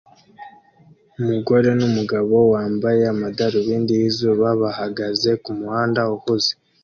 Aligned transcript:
Umugore 1.19 1.69
numugabo 1.79 2.35
wambaye 2.53 3.01
amadarubindi 3.13 3.91
yizuba 4.01 4.47
bahagaze 4.61 5.29
kumuhanda 5.43 6.01
uhuze 6.15 6.51